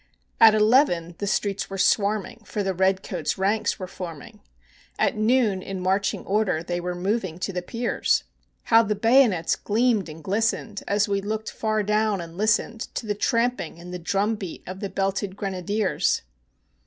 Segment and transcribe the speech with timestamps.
[0.39, 4.39] At eleven the streets were swarming, for the red coats' ranks were forming;
[4.97, 8.23] At noon in marching order they were moving to the piers;
[8.63, 13.13] How the bayonets gleamed and glistened, as we looked far down, and listened To the
[13.13, 16.23] trampling and the drum beat of the belted grenadiers!